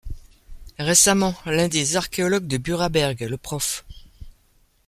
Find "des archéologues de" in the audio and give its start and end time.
1.67-2.57